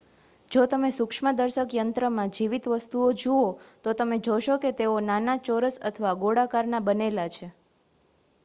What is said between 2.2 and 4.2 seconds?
જીવિત વસ્તુઓ જુઓ તો તમે